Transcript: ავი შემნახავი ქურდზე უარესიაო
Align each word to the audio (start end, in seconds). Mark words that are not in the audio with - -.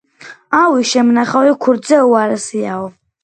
ავი 0.59 0.85
შემნახავი 0.91 1.53
ქურდზე 1.65 1.99
უარესიაო 2.13 2.89